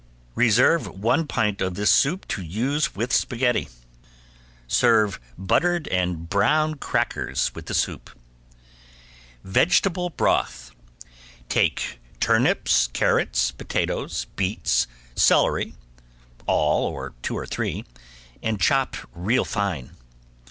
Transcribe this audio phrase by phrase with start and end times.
[0.33, 3.69] Reserve one pint of this soup to use with spaghetti.
[4.67, 8.09] Serve buttered and browned crackers with the soup.
[9.45, 10.71] ~VEGETABLE BROTH~
[11.49, 15.75] Take turnips, carrots, potatoes, beets, celery,
[16.47, 17.85] all, or two or three,
[18.41, 19.91] and chop real fine.